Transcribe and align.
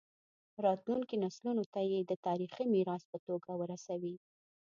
راتلونکو 0.65 1.13
نسلونو 1.23 1.63
ته 1.73 1.79
یې 1.91 1.99
د 2.03 2.11
تاریخي 2.27 2.63
میراث 2.73 3.03
په 3.11 3.17
توګه 3.27 3.49
ورسوي. 3.61 4.15